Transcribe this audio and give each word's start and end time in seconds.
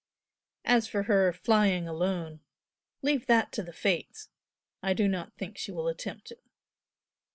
As 0.65 0.87
for 0.87 1.03
her 1.03 1.31
'flying 1.31 1.87
alone' 1.87 2.39
leave 3.03 3.27
that 3.27 3.51
to 3.51 3.61
the 3.61 3.71
fates! 3.71 4.29
I 4.81 4.93
do 4.95 5.07
not 5.07 5.37
think 5.37 5.59
she 5.59 5.71
will 5.71 5.87
attempt 5.87 6.31
it." 6.31 6.43